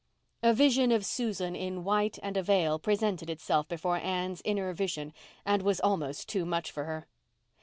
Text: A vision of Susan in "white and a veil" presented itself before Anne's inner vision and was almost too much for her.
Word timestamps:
A 0.41 0.51
vision 0.51 0.91
of 0.91 1.05
Susan 1.05 1.55
in 1.55 1.83
"white 1.83 2.17
and 2.23 2.35
a 2.35 2.41
veil" 2.41 2.79
presented 2.79 3.29
itself 3.29 3.67
before 3.67 3.97
Anne's 3.97 4.41
inner 4.43 4.73
vision 4.73 5.13
and 5.45 5.61
was 5.61 5.79
almost 5.79 6.27
too 6.27 6.43
much 6.43 6.71
for 6.71 6.85
her. 6.85 7.05